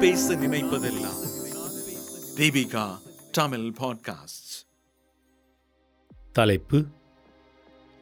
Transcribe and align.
பேச 0.00 0.34
நினைப்பதெல்லாம். 0.34 1.18
தீபிகா 2.36 2.98
தமிழ் 3.32 3.58
பாட்காஸ்ட் 3.58 4.66
தலைப்பு 6.32 6.84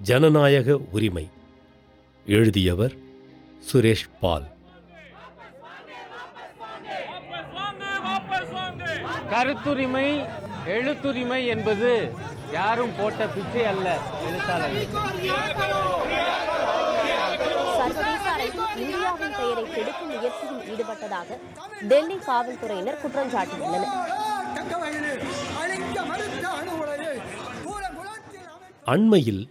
ஜனநாயக 0.03 0.79
உரிமை. 0.93 1.31
எழுதியவர் 2.27 2.93
சுரேஷ் 3.73 4.09
பால். 4.21 4.47
கருத்துரிமை 9.31 10.29
எழுத்துரிமை 10.67 11.47
என்பது 11.47 12.13
யாரும் 12.53 12.93
போட்ட 12.99 13.27
பிச்சை 13.27 13.65
அல்ல 13.65 13.99
எழுத்தாளர்கள். 14.27 16.18
சர்வதேச 18.39 18.81
இந்தியாவின் 18.81 19.33
பெயரை 19.39 19.63
கெடுக்கும் 19.75 20.11
முயற்சியில் 20.11 20.61
ஈடுபட்டதாக 20.73 21.31
டெல்லி 21.91 22.17
காவல்துறையினர் 22.17 23.01
குற்றம் 23.01 23.31
சாட்டியுள்ளனர். 23.33 23.95
அண்மையில் 28.85 29.43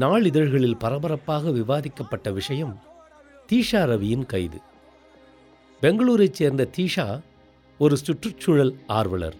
நாளிதழ்களில் 0.00 0.78
பரபரப்பாக 0.78 1.50
விவாதிக்கப்பட்ட 1.50 2.30
விஷயம் 2.32 2.74
தீஷா 3.52 3.80
ரவியின் 3.92 4.26
கைது. 4.26 4.60
பெங்களூரைச் 5.82 6.38
சேர்ந்த 6.40 6.68
தீஷா 6.76 7.20
ஒரு 7.78 7.96
சுற்றுச்சூழல் 7.96 8.74
ஆர்வலர். 8.86 9.36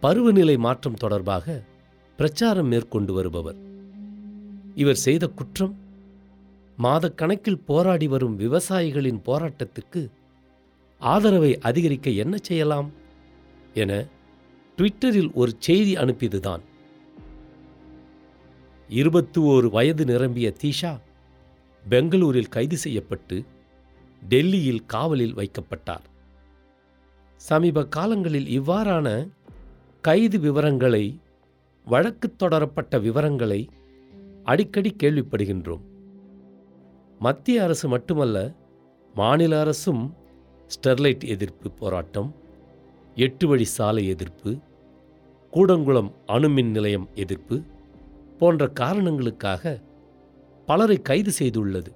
பருவநிலை 0.00 0.56
மாற்றம் 0.56 1.00
தொடர்பாக 1.04 1.62
பிரச்சாரம் 2.16 2.66
மேற்கொண்டு 2.66 3.12
வருபவர். 3.12 3.58
இவர் 4.74 5.04
செய்த 5.06 5.26
குற்றம் 5.26 5.88
மாதக்கணக்கில் 6.82 7.64
போராடி 7.64 8.08
வரும் 8.08 8.38
விவசாயிகளின் 8.38 9.20
போராட்டத்துக்கு 9.26 10.10
ஆதரவை 10.98 11.58
அதிகரிக்க 11.58 12.10
என்ன 12.10 12.36
செய்யலாம்? 12.42 12.90
என 13.74 14.04
ட்விட்டரில் 14.76 15.32
ஒரு 15.32 15.56
செய்தி 15.58 15.94
அனுப்பியதுதான். 15.94 16.60
இருபத்தி 18.88 19.40
ஓரு 19.40 19.70
வயது 19.70 20.04
நிரம்பிய 20.04 20.54
தீஷா 20.62 21.00
பெங்களூரில் 21.88 22.48
கைது 22.48 22.76
செய்யப்பட்டு 22.76 23.44
டெல்லியில் 24.28 24.86
காவலில் 24.86 25.34
வைக்கப்பட்டார். 25.34 26.06
சமீப 27.36 27.86
காலங்களில் 27.86 28.60
இவ்வாறான 28.60 29.28
கைது 30.00 30.38
விவரங்களை 30.38 31.18
வழக்கு 31.84 32.34
தொடரப்பட்ட 32.36 32.98
விவரங்களை 32.98 33.68
அடிக்கடி 34.44 34.96
கேள்விப்படுகின்றோம். 35.02 35.88
மத்திய 37.24 37.62
அரசு 37.62 37.88
மட்டுமல்ல 37.88 38.36
மாநில 39.14 39.60
அரசும் 39.60 40.14
ஸ்டெர்லைட் 40.70 41.24
எதிர்ப்பு 41.24 41.70
போராட்டம் 41.70 42.34
எட்டு 43.14 43.48
வழி 43.48 43.64
சாலை 43.64 44.06
எதிர்ப்பு 44.06 44.50
கூடங்குளம் 45.52 46.10
அணுமின் 46.26 46.70
நிலையம் 46.70 47.08
எதிர்ப்பு 47.14 47.62
போன்ற 48.38 48.68
காரணங்களுக்காக 48.68 49.80
பலரை 50.66 51.02
கைது 51.02 51.32
செய்துள்ளது. 51.38 51.92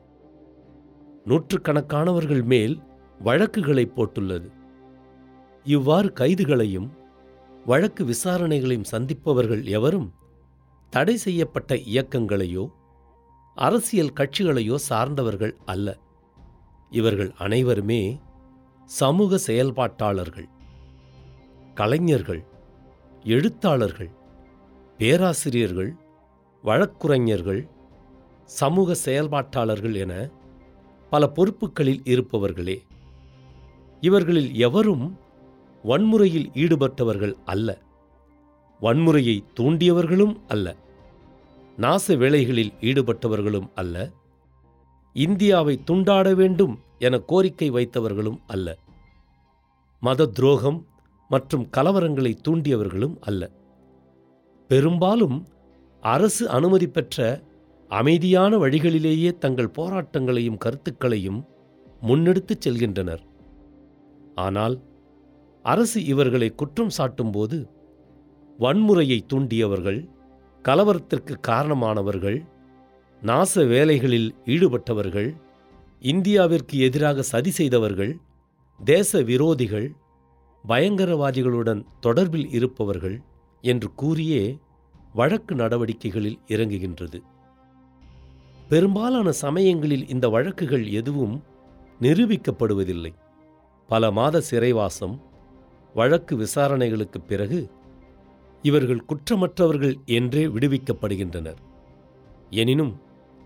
நூற்றுக்கணக்கானவர்கள் 1.24 2.44
மேல் 2.44 2.82
வழக்குகளை 3.18 3.86
போட்டுள்ளது. 3.86 4.50
இவ்வாறு 5.64 6.12
கைதுகளையும் 6.14 6.88
வழக்கு 7.64 8.04
விசாரணைகளையும் 8.04 8.90
சந்திப்பவர்கள் 8.90 9.64
எவரும் 9.64 10.12
தடை 10.90 11.16
செய்யப்பட்ட 11.16 11.74
இயக்கங்களையோ 11.74 12.66
அரசியல் 13.54 14.12
கட்சிகளையோ 14.16 14.76
சார்ந்தவர்கள் 14.88 15.54
அல்ல. 15.64 15.98
இவர்கள் 16.90 17.32
அனைவருமே 17.38 18.20
சமூக 18.84 19.38
செயல்பாட்டாளர்கள் 19.46 20.48
கலைஞர்கள் 21.74 22.44
எழுத்தாளர்கள் 23.24 24.10
பேராசிரியர்கள் 24.98 25.96
வழக்குரைஞர்கள் 26.64 27.68
சமூக 28.44 28.94
செயல்பாட்டாளர்கள் 29.04 29.94
என 29.94 30.30
பல 31.10 31.32
பொறுப்புகளில் 31.34 32.02
இருப்பவர்களே. 32.04 32.82
இவர்களில் 34.00 34.54
எவரும் 34.54 35.18
வன்முறையில் 35.84 36.50
ஈடுபட்டவர்கள் 36.54 37.34
அல்ல. 37.44 37.78
வன்முறையை 38.80 39.44
தூண்டியவர்களும் 39.56 40.36
அல்ல. 40.48 40.76
நாச 41.76 42.16
வேலைகளில் 42.16 42.72
ஈடுபட்டவர்களும் 42.80 43.68
அல்ல. 43.74 44.10
இந்தியாவை 45.12 45.80
துண்டாட 45.90 46.34
வேண்டும் 46.34 46.78
என 46.98 47.18
கோரிக்கை 47.18 47.70
வைத்தவர்களும் 47.70 48.38
அல்ல. 48.46 48.78
மத 50.00 50.26
துரோகம் 50.26 50.86
மற்றும் 51.28 51.68
கலவரங்களை 51.76 52.34
தூண்டியவர்களும் 52.48 53.16
அல்ல. 53.20 53.50
பெரும்பாலும் 54.68 55.46
அரசு 56.00 56.48
அனுமதி 56.48 56.86
பெற்ற 56.86 57.42
அமைதியான 57.88 58.56
வழிகளிலேயே 58.56 59.38
தங்கள் 59.38 59.74
போராட்டங்களையும் 59.76 60.58
கருத்துக்களையும் 60.58 61.46
முன்னெடுத்துச் 62.02 62.68
செல்கின்றனர். 62.68 63.24
ஆனால் 64.34 64.80
அரசு 65.62 66.04
இவர்களை 66.04 66.54
குற்றம் 66.54 66.90
சாட்டும்போது 66.98 67.68
வன்முறையை 68.58 69.20
தூண்டியவர்கள் 69.26 70.08
கலவரத்திற்கு 70.68 71.40
காரணமானவர்கள் 71.48 72.44
நாச 73.22 73.66
வேலைகளில் 73.66 74.34
ஈடுபட்டவர்கள் 74.44 75.36
இந்தியாவிற்கு 76.02 76.72
எதிராக 76.72 77.22
சதி 77.22 77.50
செய்தவர்கள் 77.50 78.18
தேச 78.84 79.22
விரோதிகள் 79.22 79.90
பயங்கரவாதிகளுடன் 80.68 81.84
தொடர்பில் 82.02 82.46
இருப்பவர்கள் 82.50 83.20
என்று 83.62 83.90
கூறியே 84.02 84.58
வழக்கு 85.14 85.54
நடவடிக்கைகளில் 85.54 86.38
இறங்குகின்றது. 86.48 87.20
பெரும்பாலான 88.68 89.32
சமயங்களில் 89.32 90.08
இந்த 90.08 90.28
வழக்குகள் 90.28 90.86
எதுவும் 90.86 91.42
நிரூபிக்கப்படுவதில்லை. 92.00 93.14
பல 93.88 94.10
மாத 94.10 94.40
சிறைவாசம் 94.40 95.20
வழக்கு 95.94 96.36
விசாரணைகளுக்குப் 96.36 97.26
பிறகு 97.28 97.70
இவர்கள் 98.68 99.06
குற்றமற்றவர்கள் 99.10 99.96
என்றே 100.18 100.42
விடுவிக்கப்படுகின்றனர். 100.54 101.60
எனினும் 102.62 102.92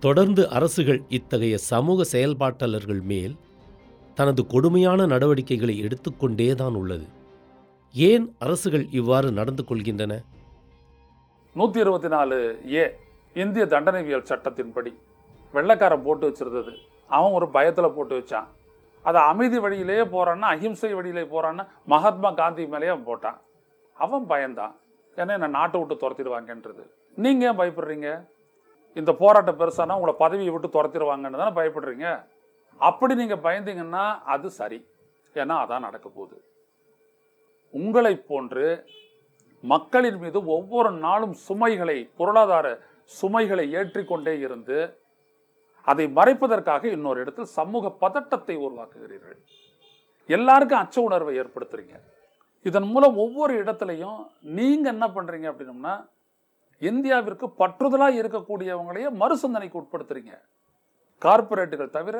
தொடர்ந்து 0.01 0.43
அரசுகள் 0.57 1.01
இத்தகைய 1.09 1.55
சமூக 1.71 2.05
செயல்பாட்டாளர்கள் 2.13 3.03
மேல் 3.13 3.35
தனது 4.19 4.43
கொடுமையான 4.47 5.07
நடவடிக்கைகளை 5.07 5.75
எடுத்துக்கொண்டேதான் 5.87 6.77
உள்ளது. 6.81 7.07
ஏன் 7.95 8.27
அரசுகள் 8.39 8.87
இவ்வாறு 9.01 9.29
நடந்து 9.39 9.63
கொள்கின்றன? 9.69 10.15
நூற்றி 11.57 11.81
இருபத்தி 11.81 12.09
நாலு 12.09 12.39
ஏ 12.73 12.85
இந்திய 13.35 13.65
தண்டனைவியல் 13.75 14.29
சட்டத்தின்படி 14.31 14.93
வெள்ளக்காரன் 15.55 16.05
போட்டு 16.07 16.25
வச்சிருந்தது. 16.29 16.73
அவன் 17.17 17.37
ஒரு 17.39 17.47
பயத்தில் 17.57 17.95
போட்டு 17.97 18.15
வச்சான். 18.19 18.49
அதை 19.09 19.21
அமைதி 19.33 19.59
வழியிலேயே 19.59 20.05
போறான்னா 20.15 20.49
அஹிம்சை 20.55 20.93
வழியிலே 20.99 21.25
போறான்னா 21.35 21.65
மகாத்மா 21.87 22.31
காந்தி 22.41 22.67
மேலேயே 22.67 22.93
அவன் 22.95 23.09
போட்டான். 23.11 23.39
அவன் 24.05 24.29
பயந்தான். 24.33 24.75
ஏன்னா 25.19 25.35
என்னை 25.37 25.49
நாட்டை 25.59 25.77
விட்டு 25.81 25.97
துரத்திடுவாங்கன்றது. 26.03 26.85
நீங்க 27.25 27.47
ஏன் 27.47 27.59
பயப்படுறீங்க? 27.59 28.09
இந்த 28.95 29.13
போராட்டம் 29.23 29.59
பெருசானா 29.61 29.97
உங்களை 29.99 30.15
பதவியை 30.19 30.53
விட்டு 30.55 30.69
துரத்திடுவாங்கன்னு 30.77 31.41
தானே 31.43 31.55
பயப்படுறீங்க? 31.61 32.07
அப்படி 32.77 33.15
நீங்க 33.15 33.37
பயந்தீங்கன்னா 33.47 34.05
அது 34.35 34.51
சரி. 34.51 34.79
ஏன்னா 35.35 35.57
அதான் 35.63 35.87
நடக்க 35.87 36.09
போகுது. 36.09 36.37
உங்களை 37.71 38.17
போன்று 38.17 38.67
மக்களின் 39.61 40.19
மீது 40.19 40.39
ஒவ்வொரு 40.47 40.91
நாளும் 40.91 41.35
சுமைகளை 41.47 41.99
பொருளாதார 42.17 42.67
சுமைகளை 43.21 43.65
ஏற்றிக்கொண்டே 43.75 44.35
இருந்து 44.41 44.79
அதை 45.91 46.05
மறைப்பதற்காக 46.17 46.85
இன்னொரு 46.85 47.21
இடத்தில் 47.21 47.55
சமூக 47.59 47.91
பதட்டத்தை 48.05 48.57
உருவாக்குகிறீர்கள். 48.57 49.39
எல்லாருக்கும் 50.27 50.79
அச்ச 50.79 50.97
உணர்வை 51.01 51.33
ஏற்படுத்துறீங்க. 51.41 51.97
இதன் 52.67 52.89
மூலம் 52.93 53.17
ஒவ்வொரு 53.25 53.53
இடத்துலையும் 53.63 54.21
நீங்கள் 54.59 54.93
என்ன 54.95 55.07
பண்ணுறீங்க 55.17 55.47
அப்படின்னம்னா 55.51 55.95
இந்தியாவிற்கு 56.89 57.47
பற்றுதலாக 57.61 58.19
இருக்கக்கூடியவங்களையே 58.21 59.09
மறுசிந்தனைக்கு 59.21 59.81
உட்படுத்துறீங்க. 59.83 60.33
கார்ப்பரேட்டுகள் 61.25 61.97
தவிர 61.99 62.17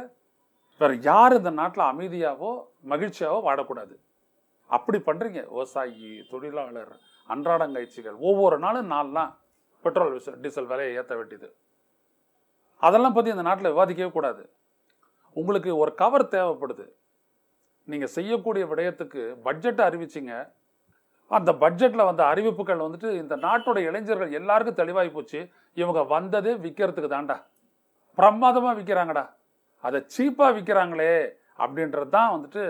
வேறு 0.81 0.95
யார் 1.09 1.37
இந்த 1.39 1.51
நாட்டில் 1.61 1.91
அமைதியாகவோ 1.93 2.51
மகிழ்ச்சியாகவோ 2.93 3.39
வாடக்கூடாது. 3.49 3.95
அப்படி 4.77 4.99
பண்ணுறீங்க 5.09 5.41
விவசாயி 5.53 6.11
தொழிலாளர் 6.31 6.93
அன்றாடங்காய்ச்சிகள் 7.29 8.17
ஒவ்வொரு 8.29 8.57
நாளும் 8.65 8.91
நாளெலாம் 8.95 9.33
பெட்ரோல் 9.85 10.15
டீசல் 10.45 10.71
விலையை 10.73 10.93
ஏற்ற 11.01 11.13
வேண்டியது. 11.19 11.49
அதெல்லாம் 12.87 13.15
பற்றி 13.17 13.35
இந்த 13.35 13.45
நாட்டில் 13.49 13.73
விவாதிக்கவே 13.75 14.11
கூடாது. 14.17 14.43
உங்களுக்கு 15.37 15.71
ஒரு 15.83 15.93
கவர் 16.03 16.33
தேவைப்படுது. 16.37 16.87
நீங்கள் 17.93 18.13
செய்யக்கூடிய 18.17 18.65
விடயத்துக்கு 18.71 19.23
பட்ஜெட்டை 19.47 19.83
அறிவிச்சிங்க. 19.89 20.35
அந்த 21.31 21.51
பட்ஜெட்டில் 21.63 22.09
வந்த 22.09 22.23
அறிவிப்புகள் 22.33 22.85
வந்துட்டு 22.85 23.09
இந்த 23.23 23.35
நாட்டோட 23.47 23.79
இளைஞர்கள் 23.89 24.37
எல்லாருக்கும் 24.41 24.81
தெளிவாகி 24.81 25.11
போச்சு. 25.17 25.41
இவங்க 25.81 26.03
வந்ததே 26.15 26.53
விற்கிறதுக்கு 26.65 27.11
தான்டா. 27.15 27.37
பிரமாதமாக 28.19 28.77
விற்கிறாங்கடா 28.79 29.25
அதை 29.85 29.99
சீப்பாக 30.15 30.55
விற்கிறாங்களே 30.59 31.15
அப்படின்றது 31.65 32.11
தான் 32.17 32.33
வந்துட்டு 32.35 32.63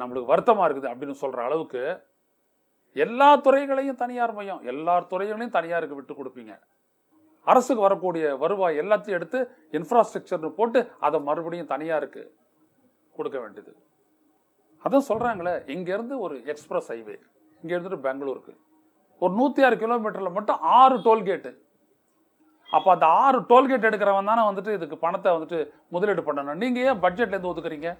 நம்மளுக்கு 0.00 0.32
வருத்தமாக 0.32 0.66
இருக்குது 0.66 0.90
அப்படின்னு 0.92 1.16
சொல்கிற 1.22 1.40
அளவுக்கு 1.48 1.82
எல்லா 3.04 3.28
துறைகளையும் 3.46 4.00
தனியார் 4.02 4.32
மையம் 4.38 4.62
எல்லா 4.72 4.94
துறைகளையும் 5.12 5.56
தனியாருக்கு 5.56 5.98
விட்டு 5.98 6.14
கொடுப்பீங்க. 6.18 6.54
அரசுக்கு 7.46 7.82
வரக்கூடிய 7.86 8.24
வருவாய் 8.42 8.80
எல்லாத்தையும் 8.82 9.18
எடுத்து 9.18 9.38
இன்ஃப்ராஸ்ட்ரக்சர்னு 9.78 10.50
போட்டு 10.58 10.80
அதை 11.06 11.18
மறுபடியும் 11.28 11.72
தனியாருக்கு 11.74 12.22
கொடுக்க 13.18 13.36
வேண்டியது. 13.42 13.72
அதான் 14.86 15.08
சொல்கிறாங்களே 15.10 15.54
இங்கேருந்து 15.74 16.16
ஒரு 16.24 16.34
எக்ஸ்பிரஸ் 16.52 16.90
ஹைவே 16.92 17.16
இங்கே 17.60 17.74
இருந்துட்டு 17.76 18.04
பெங்களூருக்கு. 18.08 18.52
ஒரு 19.22 19.32
நூற்றி 19.38 19.60
ஆறு 19.66 19.76
கிலோமீட்டரில் 19.84 20.36
மட்டும் 20.38 20.60
ஆறு 20.80 20.96
டோல்கேட்டு 21.06 21.52
அப்போ 22.76 22.88
அந்த 22.94 23.06
ஆறு 23.22 23.38
டோல்கேட் 23.50 23.86
எடுக்கிறவன் 23.88 24.30
தானே 24.30 24.42
வந்துட்டு 24.48 24.70
இதுக்கு 24.76 24.96
பணத்தை 25.04 25.30
வந்துட்டு 25.34 25.58
முதலீடு 25.94 26.22
பண்ணணும். 26.28 26.60
நீங்கள் 26.62 26.84
ஏன் 26.88 27.00
பட்ஜெட்லேருந்து 27.04 27.52
ஒதுக்குறீங்க? 27.52 27.90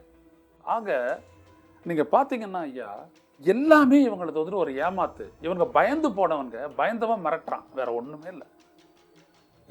ஆக 0.75 0.97
நீங்கள் 1.89 2.11
பார்த்தீங்கன்னா 2.15 2.63
ஐயா 2.69 2.89
எல்லாமே 3.53 3.99
இவங்களுக்கு 4.07 4.41
வந்துட்டு 4.41 4.63
ஒரு 4.65 4.73
ஏமாத்து. 4.87 5.25
இவங்க 5.47 5.65
பயந்து 5.77 6.09
போனவங்க 6.19 6.59
பயந்தவன் 6.81 7.25
மிரட்டுறான். 7.27 7.65
வேற 7.79 7.89
ஒன்றுமே 8.01 8.29
இல்லை. 8.35 8.47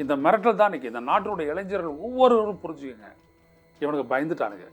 இந்த 0.04 0.14
மிரட்டல் 0.26 0.58
தான் 0.60 0.70
இன்னைக்கு 0.70 0.92
இந்த 0.92 1.02
நாட்டினுடைய 1.10 1.52
இளைஞர்கள் 1.54 2.02
ஒவ்வொருவரும் 2.08 2.62
புரிஞ்சுக்கங்க. 2.64 3.12
இவனுக்கு 3.84 4.08
பயந்துட்டானுங்க. 4.14 4.68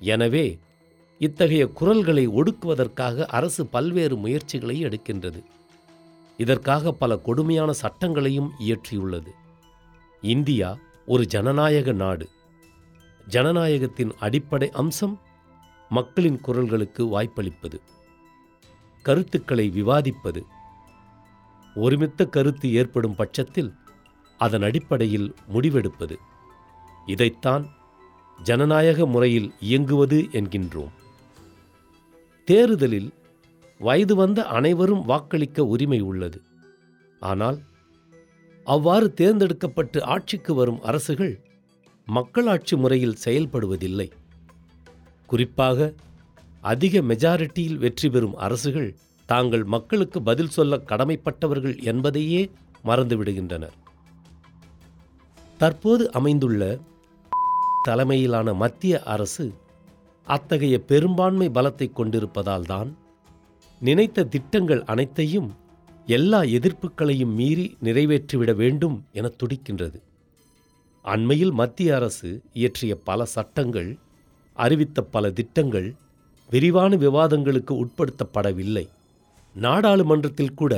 எனவே 0.00 0.46
இத்தகைய 1.20 1.66
குரல்களை 1.66 2.28
ஒடுக்குவதற்காக 2.28 3.26
அரசு 3.26 3.66
பல்வேறு 3.66 4.16
முயற்சிகளை 4.16 4.84
எடுக்கின்றது. 4.84 5.42
இதற்காக 6.36 6.92
பல 6.92 7.16
கொடுமையான 7.16 7.72
சட்டங்களையும் 7.72 8.48
இயற்றியுள்ளது. 8.60 9.28
இந்தியா 10.20 10.78
ஒரு 11.06 11.26
ஜனநாயக 11.26 11.92
நாடு. 11.92 12.28
ஜனநாயகத்தின் 13.28 14.12
அடிப்படை 14.20 14.70
அம்சம் 14.70 15.20
மக்களின் 15.88 16.40
குரல்களுக்கு 16.46 17.08
வாய்ப்பளிப்பது. 17.08 17.80
கருத்துக்களை 19.02 19.72
விவாதிப்பது. 19.74 20.42
ஒருமித்த 21.74 22.26
கருத்து 22.26 22.74
ஏற்படும் 22.74 23.14
பட்சத்தில் 23.14 23.74
அதன் 24.38 24.62
அடிப்படையில் 24.62 25.34
முடிவெடுப்பது. 25.52 26.16
இதைத்தான் 27.06 27.68
ஜனநாயக 28.42 29.06
முறையில் 29.06 29.54
இயங்குவது 29.60 30.28
என்கின்றோம். 30.32 30.98
தேர்தலில் 32.50 33.10
வயது 33.80 34.14
வந்த 34.14 34.40
அனைவரும் 34.56 35.04
வாக்களிக்க 35.04 35.64
உரிமை 35.74 36.00
உள்ளது. 36.10 36.38
ஆனால் 37.22 37.58
அவ்வாறு 38.66 39.06
தேர்ந்தெடுக்கப்பட்டு 39.14 39.98
ஆட்சிக்கு 40.04 40.52
வரும் 40.54 40.80
அரசுகள் 40.82 41.34
மக்களாட்சி 42.08 42.76
முறையில் 42.76 43.20
செயல்படுவதில்லை. 43.24 44.08
குறிப்பாக 45.26 45.88
அதிக 46.64 47.00
மெஜாரிட்டியில் 47.00 47.78
வெற்றி 47.78 48.08
பெறும் 48.10 48.36
அரசுகள் 48.46 48.88
தாங்கள் 49.28 49.64
மக்களுக்கு 49.74 50.18
பதில் 50.22 50.54
சொல்ல 50.56 50.76
கடமைப்பட்டவர்கள் 50.90 51.76
என்பதையே 51.90 52.42
மறந்துவிடுகின்றனர். 52.84 53.76
தற்போது 55.60 56.04
அமைந்துள்ள 56.18 56.62
தலைமையிலான 57.82 58.54
மத்திய 58.54 58.94
அரசு 59.14 59.46
அத்தகைய 60.32 60.76
பெரும்பான்மை 60.90 61.46
பலத்தை 61.48 61.86
கொண்டிருப்பதால்தான் 61.90 62.90
நினைத்த 63.80 64.24
திட்டங்கள் 64.24 64.82
அனைத்தையும் 64.84 65.48
எல்லா 66.06 66.40
எதிர்ப்புகளையும் 66.56 67.34
மீறி 67.40 67.66
நிறைவேற்றிவிட 67.82 68.50
வேண்டும் 68.54 68.96
என 69.12 69.30
துடிக்கின்றது. 69.40 69.98
அண்மையில் 71.04 71.52
மத்திய 71.52 71.94
அரசு 71.94 72.30
இயற்றிய 72.52 72.94
பல 73.08 73.24
சட்டங்கள் 73.34 73.90
அறிவித்த 74.56 75.02
பல 75.14 75.30
திட்டங்கள் 75.30 75.88
விரிவான 76.50 76.96
விவாதங்களுக்கு 76.96 77.74
உட்படுத்தப்படவில்லை. 77.82 78.86
நாடாளுமன்றத்தில் 79.56 80.54
கூட 80.54 80.74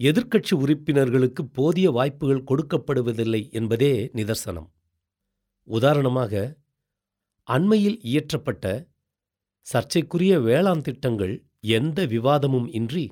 எதிர்க்கட்சி 0.00 0.54
உறுப்பினர்களுக்கு 0.54 1.42
போதிய 1.52 1.90
வாய்ப்புகள் 1.90 2.48
கொடுக்கப்படுவதில்லை 2.50 3.42
என்பதே 3.50 3.92
நிதர்சனம். 4.14 4.68
உதாரணமாக 5.68 6.32
அண்மையில் 7.48 7.98
இயற்றப்பட்ட 8.02 8.66
சர்ச்சைக்குரிய 9.66 10.40
வேளாண் 10.40 10.80
திட்டங்கள் 10.80 11.34
எந்த 11.60 12.06
விவாதமும் 12.06 12.68
இன்றி 12.72 13.04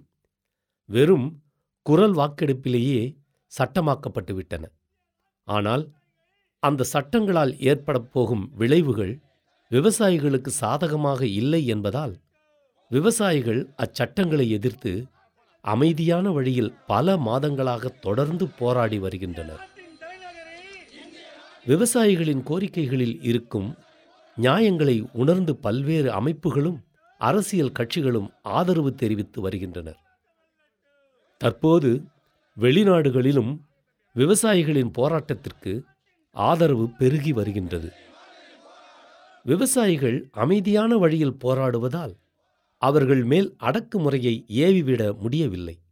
வெறும் 0.88 1.28
குரல் 1.86 2.14
வாக்கெடுப்பிலேயே 2.14 3.00
சட்டமாக்கப்பட்டுவிட்டன. 3.52 4.64
ஆனால் 5.48 5.84
அந்த 6.62 6.84
சட்டங்களால் 6.84 7.52
ஏற்படப் 7.60 8.10
போகும் 8.12 8.44
விளைவுகள் 8.54 9.14
விவசாயிகளுக்கு 9.70 10.50
சாதகமாக 10.62 11.26
இல்லை 11.40 11.66
என்பதால் 11.66 12.14
விவசாயிகள் 12.90 13.60
அச்சட்டங்களை 13.76 14.46
எதிர்த்து 14.48 14.92
அமைதியான 15.64 16.30
வழியில் 16.30 16.72
பல 16.86 17.16
மாதங்களாக 17.16 18.00
தொடர்ந்து 18.00 18.48
போராடி 18.48 18.98
வருகின்றனர். 18.98 19.62
விவசாயிகளின் 21.66 22.42
கோரிக்கைகளில் 22.42 23.16
இருக்கும் 23.22 23.68
நியாயங்களை 24.36 25.08
உணர்ந்து 25.12 25.56
பல்வேறு 25.56 26.20
அமைப்புகளும் 26.20 26.76
அரசியல் 27.18 27.72
கட்சிகளும் 27.78 28.28
ஆதரவு 28.42 28.94
தெரிவித்து 28.94 29.40
வருகின்றனர். 29.40 29.98
தற்போது 31.38 32.04
வெளிநாடுகளிலும் 32.56 33.58
விவசாயிகளின் 34.16 34.90
போராட்டத்திற்கு 34.98 35.82
ஆதரவு 36.30 36.90
பெருகி 36.90 37.32
வருகின்றது. 37.32 37.92
விவசாயிகள் 39.42 40.28
அமைதியான 40.32 40.96
வழியில் 40.96 41.38
போராடுவதால் 41.44 42.14
அவர்கள் 42.76 43.24
மேல் 43.24 43.56
அடக்குமுறையை 43.60 44.44
ஏவிவிட 44.48 45.18
முடியவில்லை. 45.18 45.82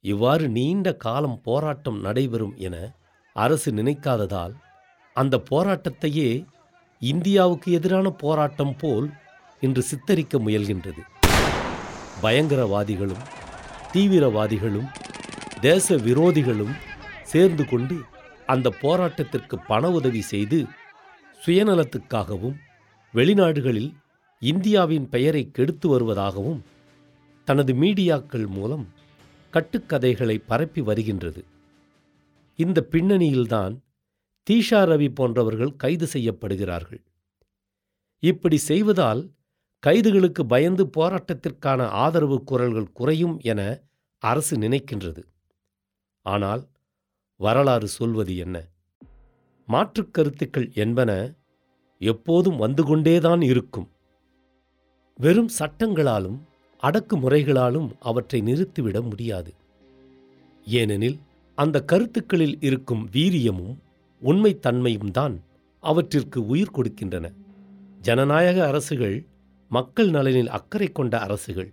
இவ்வாறு 0.00 0.48
நீண்ட 0.48 0.94
காலம் 0.94 1.40
போராட்டம் 1.42 2.00
நடைபெறும் 2.00 2.54
என 2.56 2.94
அரசு 3.32 3.72
நினைக்காததால் 3.72 4.54
அந்த 5.14 5.42
போராட்டத்தையே 5.50 6.44
இந்தியாவுக்கு 6.98 7.72
எதிரான 7.72 8.10
போராட்டம் 8.10 8.76
போல் 8.76 9.10
இன்று 9.60 9.82
சித்தரிக்க 9.82 10.38
முயல்கின்றது. 10.38 11.02
பயங்கரவாதிகளும் 12.22 13.24
தீவிரவாதிகளும் 13.92 14.88
தேச 15.60 15.96
விரோதிகளும் 15.96 16.74
சேர்ந்து 17.24 17.64
கொண்டு 17.64 17.96
அந்த 18.46 18.72
போராட்டத்திற்கு 18.82 19.54
பண 19.66 19.90
உதவி 19.90 20.20
செய்து 20.20 20.66
சுயநலத்துக்காகவும் 21.46 22.56
வெளிநாடுகளில் 23.14 23.94
இந்தியாவின் 24.40 25.08
பெயரை 25.08 25.50
கெடுத்து 25.50 25.88
வருவதாகவும் 25.88 26.60
தனது 27.44 27.72
மீடியாக்கள் 27.74 28.46
மூலம் 28.46 28.88
கட்டுக்கதைகளை 29.52 30.42
பரப்பி 30.46 30.80
வருகின்றது. 30.80 31.44
இந்த 32.56 32.86
பின்னணியில்தான் 32.92 33.74
தீஷா 34.50 34.80
ரவி 34.90 35.08
போன்றவர்கள் 35.14 35.76
கைது 35.76 36.06
செய்யப்படுகிறார்கள். 36.12 37.02
இப்படி 38.18 38.56
செய்வதால் 38.56 39.30
கைதுகளுக்கு 39.86 40.42
பயந்து 40.48 40.86
போராட்டத்திற்கான 40.86 41.82
ஆதரவு 41.82 42.44
குரல்கள் 42.44 42.92
குறையும் 42.92 43.38
என 43.42 43.80
அரசு 44.18 44.56
நினைக்கின்றது. 44.56 45.22
ஆனால் 46.22 46.68
வரலாறு 47.36 47.88
சொல்வது 47.88 48.36
என்ன? 48.36 48.66
மாற்றுக் 49.66 50.14
கருத்துக்கள் 50.14 50.70
என்பன 50.74 51.34
எப்போதும் 51.98 52.56
வந்து 52.56 52.84
கொண்டேதான் 52.84 53.40
இருக்கும். 53.40 53.88
வெறும் 55.16 55.50
சட்டங்களாலும் 55.58 56.38
அடக்குமுறைகளாலும் 56.82 57.90
அவற்றை 58.00 58.40
நிறுத்திவிட 58.40 59.02
முடியாது. 59.02 59.54
ஏனெனில் 60.64 61.18
அந்த 61.54 61.84
கருத்துக்களில் 61.84 62.56
இருக்கும் 62.60 63.08
வீரியமும் 63.12 63.76
உண்மைத்தன்மையும் 64.22 65.10
தான் 65.10 65.42
அவற்றிற்கு 65.80 66.46
உயிர் 66.46 66.74
கொடுக்கின்றன. 66.74 67.32
ஜனநாயக 68.00 68.66
அரசுகள் 68.66 69.26
மக்கள் 69.68 70.10
நலனில் 70.10 70.48
அக்கறை 70.48 70.92
கொண்ட 70.92 71.18
அரசுகள். 71.18 71.72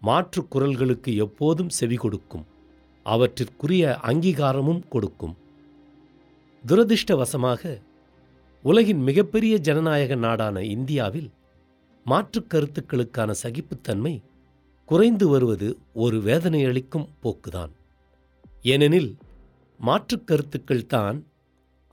மாற்றுக் 0.00 0.56
குரல்களுக்கு 0.56 1.16
எப்போதும் 1.16 1.68
செவி 1.68 1.96
கொடுக்கும். 1.96 2.46
அவற்றிற்குரிய 3.04 3.98
அங்கீகாரமும் 4.02 4.82
கொடுக்கும். 4.88 5.36
துரதிர்ஷ்டவசமாக 6.66 7.80
உலகின் 8.62 9.02
மிகப்பெரிய 9.02 9.58
ஜனநாயக 9.58 10.14
நாடான 10.14 10.62
இந்தியாவில் 10.62 11.30
மாற்றுக் 12.04 12.50
கருத்துக்களுக்கான 12.54 13.34
சகிப்புத்தன்மை 13.42 14.20
குறைந்து 14.84 15.28
வருவது 15.28 15.76
ஒரு 15.94 16.18
வேதனையளிக்கும் 16.18 17.08
போக்குதான். 17.22 17.70
ஏனெனில் 18.62 19.16
மாற்றுக் 19.80 20.26
கருத்துக்கள் 20.26 20.86
தான் 20.86 21.26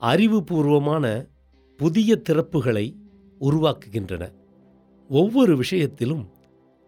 அறிவுபூர்வமான 0.00 1.28
புதிய 1.76 2.20
திறப்புகளை 2.28 2.94
உருவாக்குகின்றன. 3.40 4.32
ஒவ்வொரு 5.08 5.56
விஷயத்திலும் 5.56 6.28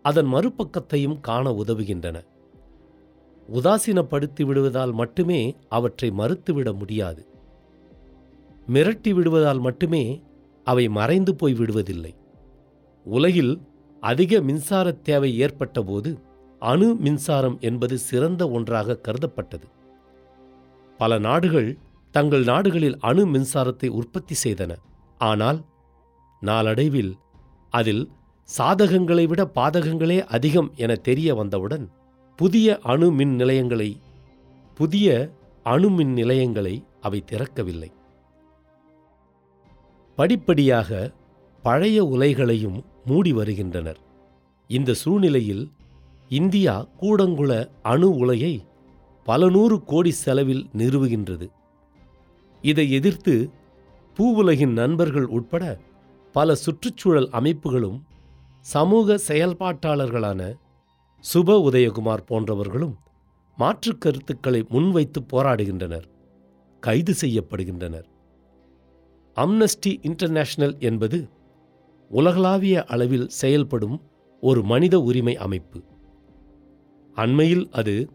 அதன் 0.03 0.27
மறுபக்கத்தையும் 0.27 1.21
காண 1.21 1.51
உதவுகின்றன. 1.51 2.25
உதாசீனப்படுத்தி 3.53 4.45
விடுவதால் 4.45 4.93
மட்டுமே 4.93 5.57
அவற்றை 5.69 6.11
மறுத்துவிட 6.11 6.79
முடியாது. 6.79 7.27
மிரட்டி 8.69 9.11
விடுவதால் 9.15 9.59
மட்டுமே 9.59 10.23
அவை 10.65 10.89
மறைந்து 10.89 11.35
போய் 11.35 11.55
விடுவதில்லை. 11.55 12.15
உலகில் 13.05 13.61
அதிக 14.01 14.41
மின்சார 14.41 14.93
தேவை 14.93 15.39
ஏற்பட்டபோது 15.39 16.19
அணு 16.59 16.95
மின்சாரம் 16.95 17.59
என்பது 17.61 17.99
சிறந்த 17.99 18.51
ஒன்றாக 18.51 19.01
கருதப்பட்டது. 19.09 19.79
பல 21.01 21.19
நாடுகள் 21.19 21.69
தங்கள் 22.15 22.45
நாடுகளில் 22.45 22.97
அணு 23.09 23.23
மின்சாரத்தை 23.27 23.89
உற்பத்தி 24.01 24.35
செய்தன. 24.45 24.73
ஆனால் 25.29 25.59
நாளடைவில் 26.43 27.13
அதில் 27.71 28.05
சாதகங்களை 28.49 29.25
விட 29.27 29.43
பாதகங்களே 29.55 30.19
அதிகம் 30.37 30.71
என 30.77 30.93
தெரிய 31.09 31.35
வந்தவுடன் 31.35 31.85
புதிய 32.39 32.79
அணு 32.93 33.09
மின் 33.19 33.35
நிலையங்களை 33.35 33.91
புதிய 34.75 35.09
அணு 35.67 35.89
மின் 35.91 36.13
நிலையங்களை 36.13 36.75
அவை 37.01 37.21
திறக்கவில்லை. 37.31 37.91
படிப்படியாக 40.19 40.91
பழைய 41.63 41.99
உலைகளையும் 42.15 42.79
மூடி 43.05 43.33
வருகின்றனர். 43.33 44.01
இந்த 44.71 44.91
சூழ்நிலையில் 45.03 45.65
இந்தியா 46.29 46.75
கூடங்குள 47.01 47.53
அணு 47.93 48.09
உலையை 48.23 48.55
பல 49.25 49.49
நூறு 49.49 49.85
கோடி 49.85 50.11
செலவில் 50.11 50.69
நிறுவுகின்றது. 50.77 51.47
இதை 52.63 52.93
எதிர்த்து 52.93 53.51
பூவுலகின் 54.17 54.73
நண்பர்கள் 54.73 55.27
உட்பட 55.27 55.65
பல 56.33 56.55
சுற்றுச்சூழல் 56.55 57.29
அமைப்புகளும் 57.33 57.99
சமூக 58.61 59.19
செயல்பாட்டாளர்களான 59.29 60.41
சுப 61.35 61.57
உதயகுமார் 61.69 62.27
போன்றவர்களும் 62.29 62.95
மாற்றுக் 63.57 64.01
கருத்துக்களை 64.01 64.67
முன்வைத்து 64.69 65.21
போராடுகின்றனர் 65.33 66.07
கைது 66.81 67.15
செய்யப்படுகின்றனர். 67.21 68.07
அம்னஸ்டி 69.37 69.93
இன்டர்நேஷனல் 70.03 70.79
என்பது 70.79 71.29
உலகளாவிய 72.11 72.85
அளவில் 72.85 73.29
செயல்படும் 73.29 74.03
ஒரு 74.41 74.63
மனித 74.63 75.01
உரிமை 75.01 75.37
அமைப்பு. 75.37 75.83
அண்மையில் 77.15 77.69
அது 77.71 78.11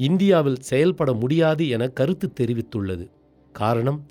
இந்தியாவில் 0.00 0.60
செயல்பட 0.60 1.12
முடியாது 1.12 1.68
என 1.68 1.88
கருத்து 1.88 2.32
தெரிவித்துள்ளது. 2.40 3.10
காரணம் 3.52 4.06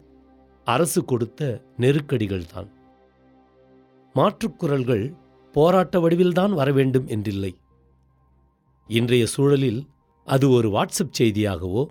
அரசு 0.65 1.05
கொடுத்த 1.05 1.61
நெருக்கடிகள்தான். 1.77 2.69
மாற்றுக்குரல்கள் 4.15 5.13
போராட்ட 5.51 5.99
வடிவில்தான் 5.99 6.51
வரவேண்டும் 6.51 7.07
என்றில்லை. 7.07 7.53
இன்றைய 8.87 9.25
சூழலில் 9.25 9.87
அது 10.25 10.49
ஒரு 10.49 10.69
வாட்ஸ்அப் 10.69 11.15
செய்தியாகவோ 11.19 11.85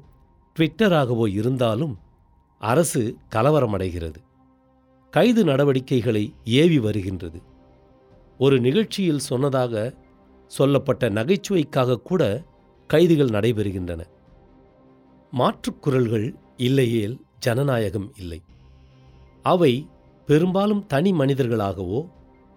ட்விட்டராகவோ 0.59 1.29
இருந்தாலும் 1.29 1.99
அரசு 2.59 3.17
கலவரமடைகிறது. 3.35 4.21
கைது 5.11 5.45
நடவடிக்கைகளை 5.45 6.35
ஏவி 6.45 6.79
வருகின்றது. 6.79 7.43
ஒரு 8.39 8.61
நிகழ்ச்சியில் 8.61 9.27
சொன்னதாக 9.31 9.95
சொல்லப்பட்ட 10.47 11.09
நகைச்சுவைக்காக 11.09 11.97
கூட 11.97 12.43
கைதுகள் 12.89 13.29
நடைபெறுகின்றன. 13.29 14.01
மாற்றுக்குரல்கள் 15.33 16.35
இல்லையேல் 16.57 17.17
ஜனநாயகம் 17.39 18.13
இல்லை. 18.17 18.41
அவை 19.43 19.73
பெரும்பாலும் 20.27 20.87
தனி 20.87 21.13
மனிதர்களாகவோ 21.13 22.01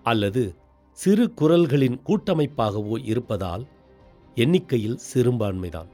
அல்லது 0.03 0.43
சிறு 0.91 1.33
குரல்களின் 1.33 1.97
கூட்டமைப்பாகவோ 2.07 2.95
இருப்பதால் 3.03 3.67
எண்ணிக்கையில் 4.35 4.99
சிறுபான்மைதான். 5.13 5.89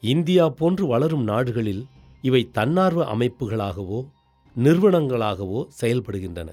இந்தியா 0.00 0.48
போன்று 0.48 0.86
வளரும் 0.86 1.22
நாடுகளில் 1.22 1.86
இவை 2.22 2.50
தன்னார்வ 2.50 3.02
அமைப்புகளாகவோ 3.14 4.00
நிறுவனங்களாகவோ 4.56 5.60
செயல்படுகின்றன. 5.80 6.48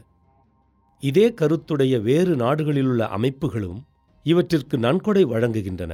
இதே 1.04 1.34
கருத்துடைய 1.42 2.02
வேறு 2.02 2.36
நாடுகளிலுள்ள 2.36 3.04
அமைப்புகளும் 3.18 3.80
இவற்றிற்கு 4.24 4.78
நன்கொடை 4.78 5.26
வழங்குகின்றன. 5.26 5.94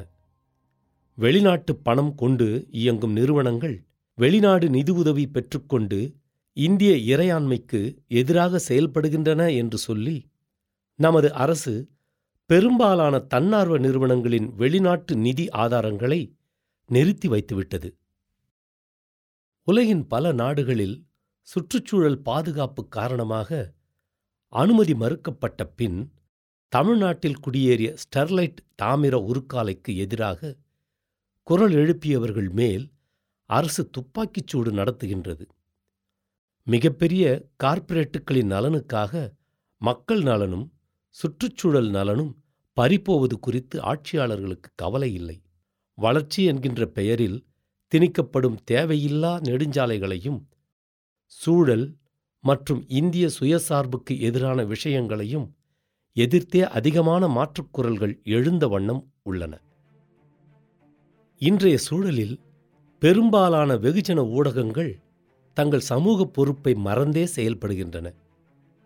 வெளிநாட்டு 1.20 1.76
பணம் 1.76 2.16
கொண்டு 2.16 2.68
இயங்கும் 2.72 3.12
நிறுவனங்கள் 3.12 3.86
வெளிநாடு 4.18 4.70
நிதியுதவி 4.70 5.28
பெற்றுக்கொண்டு 5.28 6.00
இந்திய 6.58 7.18
இறையாண்மைக்கு 7.18 7.98
எதிராக 8.08 8.62
செயல்படுகின்றன 8.68 9.56
என்று 9.56 9.78
சொல்லி 9.78 10.30
நமது 10.96 11.34
அரசு 11.34 11.74
பெரும்பாலான 12.46 13.20
தன்னார்வ 13.20 13.78
நிறுவனங்களின் 13.78 14.56
வெளிநாட்டு 14.56 15.16
நிதி 15.16 15.46
ஆதாரங்களை 15.46 16.32
நிறுத்தி 16.90 17.28
வைத்துவிட்டது. 17.30 17.90
உலகின் 19.64 20.08
பல 20.08 20.32
நாடுகளில் 20.32 21.06
சுற்றுச்சூழல் 21.42 22.22
பாதுகாப்பு 22.22 22.88
காரணமாக 22.88 23.74
அனுமதி 24.54 24.94
மறுக்கப்பட்ட 24.94 25.64
பின் 25.76 26.12
தமிழ்நாட்டில் 26.74 27.40
குடியேறிய 27.48 27.96
ஸ்டெர்லைட் 28.04 28.58
தாமிர 28.82 29.16
உருக்காலைக்கு 29.30 29.96
எதிராக 29.96 30.58
குரல் 31.50 31.72
எழுப்பியவர்கள் 31.72 32.50
மேல் 32.50 32.92
அரசு 33.46 33.90
துப்பாக்கிச் 33.90 34.48
சூடு 34.48 34.72
நடத்துகின்றது. 34.72 35.46
மிகப்பெரிய 36.64 37.50
கார்ப்பரேட்டுகளின் 37.64 38.52
நலனுக்காக 38.52 39.32
மக்கள் 39.78 40.22
நலனும் 40.22 40.74
சுற்றுச்சூழல் 41.10 41.90
நலனும் 41.90 42.44
பறிப்போவது 42.82 43.34
குறித்து 43.40 43.82
ஆட்சியாளர்களுக்கு 43.82 44.70
கவலை 44.76 45.14
இல்லை. 45.14 45.42
வளர்ச்சி 45.96 46.44
என்கின்ற 46.44 46.86
பெயரில் 46.86 47.46
திணிக்கப்படும் 47.96 48.58
தேவையில்லா 48.72 49.42
நெடுஞ்சாலைகளையும் 49.42 50.40
சூழல் 51.26 51.98
மற்றும் 52.40 52.86
இந்திய 52.88 53.30
சுயசார்புக்கு 53.40 54.20
எதிரான 54.20 54.64
விஷயங்களையும் 54.64 55.56
எதிர்த்தே 56.14 56.68
அதிகமான 56.68 57.28
மாற்றுக் 57.28 57.74
குரல்கள் 57.74 58.22
எழுந்த 58.24 58.68
வண்ணம் 58.68 59.14
உள்ளன. 59.22 59.62
இன்றைய 61.42 61.78
சூழலில் 61.78 62.40
பெரும்பாலான 63.00 63.76
வெகுஜன 63.76 64.30
ஊடகங்கள் 64.30 65.00
தங்கள் 65.54 65.80
சமூக 65.80 66.26
பொறுப்பை 66.26 66.74
மறந்தே 66.74 67.30
செயல்படுகின்றன. 67.36 68.08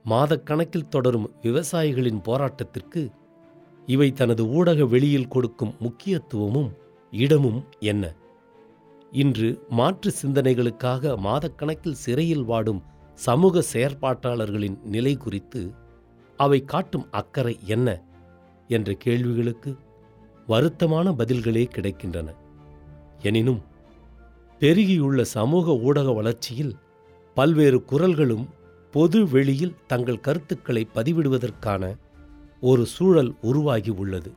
மாதக்கணக்கில் 0.05 0.87
தொடரும் 0.87 1.31
விவசாயிகளின் 1.41 2.19
போராட்டத்திற்கு 2.21 3.11
இவை 3.85 4.11
தனது 4.11 4.47
ஊடக 4.47 4.85
வெளியில் 4.85 5.27
கொடுக்கும் 5.27 5.73
முக்கியத்துவமும் 5.79 6.69
இடமும் 7.11 7.65
என்ன? 7.79 8.13
இன்று 9.11 9.65
மாற்று 9.69 10.13
சிந்தனைகளுக்காக 10.21 11.15
மாதக்கணக்கில் 11.17 11.99
சிறையில் 12.03 12.43
வாடும் 12.43 12.83
சமூக 13.13 13.63
செயற்பாட்டாளர்களின் 13.73 14.81
நிலை 14.83 15.17
குறித்து 15.17 15.73
அவை 16.37 16.65
காட்டும் 16.65 17.07
அக்கறை 17.11 17.57
என்ன? 17.65 18.01
என்ற 18.67 18.93
கேள்விகளுக்கு 18.93 19.77
வருத்தமான 20.47 21.11
பதில்களே 21.17 21.65
கிடைக்கின்றன. 21.75 22.41
எனினும் 23.23 23.61
பெருகியுள்ள 24.59 25.21
சமூக 25.21 25.75
ஊடக 25.77 26.11
வளர்ச்சியில் 26.11 26.73
பல்வேறு 27.33 27.83
குரல்களும் 27.91 28.45
பொது 28.91 29.29
வெளியில் 29.29 29.75
தங்கள் 29.87 30.19
கருத்துக்களை 30.19 30.87
பதிவிடுவதற்கான 30.95 31.83
ஒரு 32.61 32.85
சூழல் 32.85 33.31
உருவாகி 33.41 33.89
உள்ளது. 33.89 34.31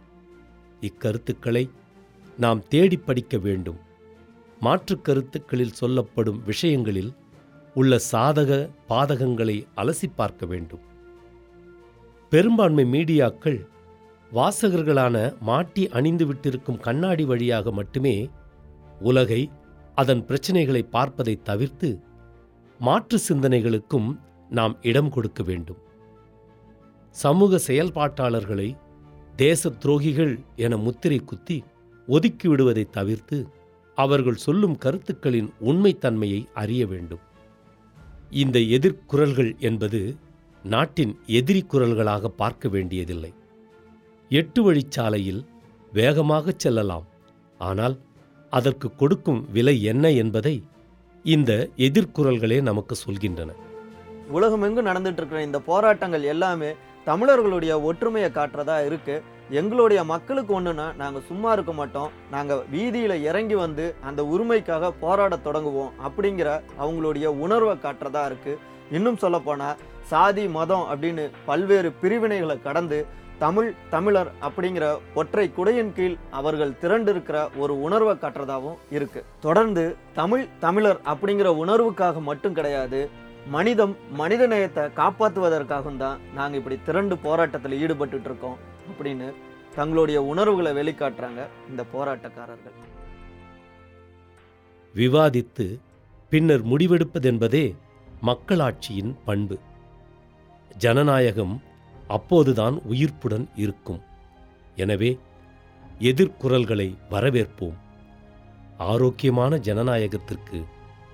இக்கருத்துக்களை 0.81 1.71
நாம் 2.38 2.62
தேடி 2.69 2.97
படிக்க 2.97 3.38
வேண்டும். 3.38 3.76
மாற்றுக் 4.61 5.05
கருத்துக்களில் 5.05 5.73
சொல்லப்படும் 5.73 6.43
விஷயங்களில் 6.45 7.12
உள்ள 7.75 8.00
சாதக 8.12 8.71
பாதகங்களை 8.88 9.66
அலசி 9.76 10.09
பார்க்க 10.16 10.47
வேண்டும். 10.47 10.85
பெரும்பான்மை 12.31 12.85
மீடியாக்கள் 12.85 13.66
வாசகர்களான 14.33 15.38
மாட்டி 15.40 15.88
அணிந்து 15.88 16.25
விட்டிருக்கும் 16.26 16.81
கண்ணாடி 16.81 17.25
வழியாக 17.25 17.71
மட்டுமே 17.71 18.28
உலகை 19.00 19.50
அதன் 19.95 20.25
பிரச்சினைகளை 20.25 20.83
பார்ப்பதை 20.83 21.43
தவிர்த்து 21.43 22.00
மாற்று 22.79 23.21
சிந்தனைகளுக்கும் 23.29 24.19
நாம் 24.50 24.76
இடம் 24.83 25.11
கொடுக்க 25.11 25.43
வேண்டும். 25.43 25.76
சமூக 27.11 27.61
செயல்பாட்டாளர்களை 27.67 28.76
தேச 29.37 29.71
துரோகிகள் 29.71 30.38
என 30.57 30.76
முத்திரை 30.76 31.19
குத்தி 31.19 31.65
ஒதுக்கிவிடுவதை 32.09 32.91
தவிர்த்து 32.91 33.49
அவர்கள் 33.95 34.35
சொல்லும் 34.35 34.79
கருத்துக்களின் 34.79 35.53
உண்மைத்தன்மையை 35.61 36.47
அறிய 36.55 36.87
வேண்டும். 36.87 37.19
இந்த 38.31 38.59
எதிர்குரல்கள் 38.59 39.59
என்பது 39.59 40.17
நாட்டின் 40.62 41.19
எதிரி 41.26 41.67
குரல்களாக 41.73 42.29
பார்க்க 42.29 42.69
வேண்டியதில்லை. 42.69 43.35
எட்டு 44.29 44.73
வழிச்சாலையில் 44.73 45.47
வேகமாகச் 45.93 46.59
செல்லலாம். 46.59 47.07
ஆனால் 47.59 47.99
அதற்கு 48.50 48.95
கொடுக்கும் 48.97 49.47
விலை 49.53 49.83
என்ன 49.83 50.11
என்பதை 50.11 50.65
இந்த 51.25 51.69
எதிர்குரல்களே 51.76 52.62
நமக்கு 52.62 52.97
சொல்கின்றன. 53.07 53.50
உலகமெங்கும் 54.31 54.87
நடந்துட்டு 54.87 55.21
இருக்கிற 55.21 55.43
இந்த 55.43 55.61
போராட்டங்கள் 55.61 56.23
எல்லாமே 56.23 56.75
தமிழர்களுடைய 57.05 57.81
ஒற்றுமையை 57.81 58.31
காட்டுறதா 58.31 58.87
இருக்கு. 58.87 59.23
எங்களுடைய 59.50 60.05
மக்களுக்கு 60.05 60.61
ஒன்றுனா 60.61 60.97
நாங்கள் 60.97 61.26
சும்மா 61.26 61.53
இருக்க 61.53 61.73
மாட்டோம். 61.73 62.11
நாங்கள் 62.31 62.62
வீதியில் 62.71 63.23
இறங்கி 63.23 63.55
வந்து 63.55 63.95
அந்த 64.03 64.23
உரிமைக்காக 64.23 64.93
போராட 65.00 65.37
தொடங்குவோம் 65.37 65.93
அப்படிங்கிற 66.07 66.61
அவங்களுடைய 66.81 67.25
உணர்வை 67.25 67.76
காட்டுறதா 67.76 68.25
இருக்கு. 68.26 68.59
இன்னும் 68.93 69.17
சொல்லப்போனால் 69.17 69.76
சாதி 70.03 70.49
மதம் 70.49 70.87
அப்படின்னு 70.91 71.31
பல்வேறு 71.45 71.93
பிரிவினைகளை 72.03 72.62
கடந்து 72.62 73.07
தமிழ் 73.38 73.71
தமிழர் 73.90 74.31
அப்படிங்கிற 74.43 74.85
ஒற்றை 75.14 75.50
குடையின் 75.57 75.93
கீழ் 75.97 76.14
அவர்கள் 76.31 76.73
திரண்டிருக்கிற 76.83 77.38
ஒரு 77.57 77.75
உணர்வை 77.81 78.14
காட்டுறதாகவும் 78.14 78.78
இருக்கு. 78.90 79.25
தொடர்ந்து 79.40 79.97
தமிழ் 80.14 80.47
தமிழர் 80.61 81.00
அப்படிங்கிற 81.05 81.49
உணர்வுக்காக 81.64 82.23
மட்டும் 82.23 82.55
கிடையாது 82.55 83.00
மனிதம் 83.57 83.97
மனித 84.11 84.47
நேயத்தை 84.47 84.85
காப்பாற்றுவதற்காகவும் 84.85 85.97
தான் 85.97 86.21
நாங்கள் 86.35 86.59
இப்படி 86.59 86.78
திரண்டு 86.85 87.19
போராட்டத்தில் 87.19 87.78
ஈடுபட்டு 87.81 88.21
இருக்கோம் 88.25 88.57
அப்படின்னு 88.90 89.28
தங்களுடைய 89.76 90.23
உணர்வுகளை 90.23 90.73
வெளிக்காட்டுறாங்க 90.73 91.43
இந்த 91.69 91.85
போராட்டக்காரர்கள். 91.95 92.76
விவாதித்து 94.95 95.66
பின்னர் 96.31 96.66
முடிவெடுப்பதென்பதே 96.66 97.64
மக்களாட்சியின் 98.21 99.16
பண்பு. 99.25 99.59
ஜனநாயகம் 100.76 101.62
அப்போதுதான் 102.08 102.76
உயிர்ப்புடன் 102.82 103.46
இருக்கும். 103.56 104.00
எனவே 104.76 105.18
எதிர்குரல்களை 106.00 106.96
வரவேற்போம். 107.10 107.76
ஆரோக்கியமான 108.78 109.56
ஜனநாயகத்திற்கு 109.56 110.58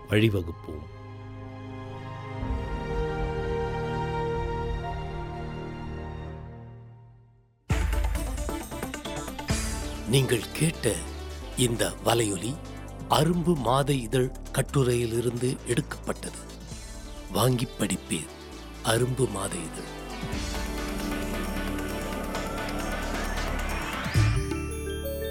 வழிவகுப்போம். 0.08 0.82
நீங்கள் 10.08 10.50
கேட்ட 10.52 10.92
இந்த 11.56 11.92
வலையொலி 12.04 12.54
அரும்பு 13.08 13.56
மாத 13.56 13.92
இதழ் 13.92 14.30
கட்டுரையிலிருந்து 14.52 15.56
எடுக்கப்பட்டது. 15.66 16.42
வாங்கி 17.32 17.66
படிப்பேன் 17.78 18.30
அரும்பு 18.84 19.30
மாத 19.30 19.54
இதழ். 19.68 19.90